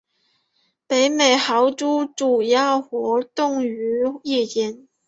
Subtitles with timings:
[0.87, 4.87] 北美豪猪主要活跃于夜间。